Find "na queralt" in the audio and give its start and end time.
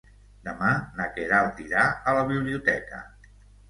1.01-1.63